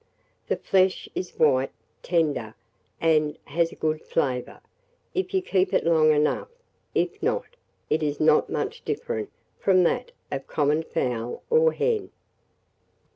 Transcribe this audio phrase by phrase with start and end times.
[0.47, 1.69] The flesh is white,
[2.01, 2.55] tender,
[2.99, 4.59] and has a good flavour,
[5.13, 6.47] if you keep it long enough;
[6.95, 7.45] if not,
[7.87, 9.29] it is not much different
[9.59, 12.09] from that of a common fowl or hen."